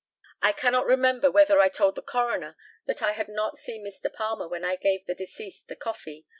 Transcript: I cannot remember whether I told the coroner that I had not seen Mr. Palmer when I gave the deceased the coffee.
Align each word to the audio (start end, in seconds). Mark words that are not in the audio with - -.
I 0.41 0.51
cannot 0.51 0.87
remember 0.87 1.29
whether 1.29 1.59
I 1.59 1.69
told 1.69 1.93
the 1.93 2.01
coroner 2.01 2.57
that 2.87 3.03
I 3.03 3.11
had 3.11 3.27
not 3.29 3.59
seen 3.59 3.85
Mr. 3.85 4.11
Palmer 4.11 4.47
when 4.47 4.65
I 4.65 4.75
gave 4.75 5.05
the 5.05 5.13
deceased 5.13 5.67
the 5.67 5.75
coffee. 5.75 6.25